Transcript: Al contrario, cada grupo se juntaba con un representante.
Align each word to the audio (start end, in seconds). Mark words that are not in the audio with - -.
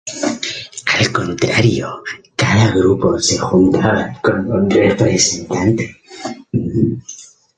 Al 0.95 1.11
contrario, 1.11 2.01
cada 2.35 2.71
grupo 2.71 3.19
se 3.19 3.37
juntaba 3.37 4.19
con 4.23 4.51
un 4.51 4.67
representante. 4.67 5.95